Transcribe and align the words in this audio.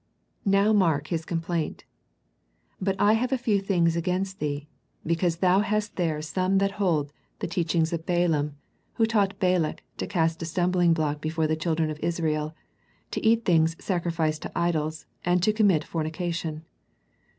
Now 0.47 0.73
mark 0.73 1.09
His 1.09 1.25
complaint." 1.25 1.83
But 2.87 2.95
I 2.97 3.13
have 3.13 3.31
a 3.31 3.37
few 3.37 3.59
things 3.61 3.95
against 3.95 4.39
thee, 4.39 4.67
because 5.05 5.35
thou 5.37 5.59
hast 5.59 5.95
there 5.95 6.23
some 6.23 6.57
that 6.57 6.71
hold 6.81 7.13
the 7.37 7.45
teaching 7.45 7.83
of 7.83 8.05
Balaam, 8.07 8.57
who 8.95 9.05
taught 9.05 9.37
Balak 9.39 9.83
to 9.97 10.07
cast 10.07 10.41
a 10.41 10.45
stumblingblock 10.45 11.21
be 11.21 11.29
%^ 11.29 11.31
fore 11.31 11.45
the 11.45 11.55
children 11.55 11.91
of 11.91 11.99
Israel, 11.99 12.55
to 13.11 13.23
eat 13.23 13.45
things 13.45 13.75
sac 13.77 14.03
rificed 14.05 14.39
to 14.39 14.51
idols, 14.57 15.05
and 15.23 15.43
to 15.43 15.53
commit 15.53 15.83
fornication." 15.83 16.65